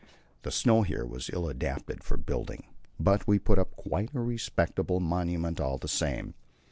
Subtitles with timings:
[0.41, 2.63] The snow here was ill adapted for building,
[2.99, 6.33] but we put up quite a respectable monument all the same.